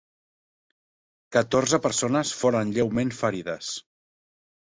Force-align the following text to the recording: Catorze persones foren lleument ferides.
Catorze 1.37 1.79
persones 1.83 2.33
foren 2.41 2.73
lleument 2.79 3.13
ferides. 3.21 3.71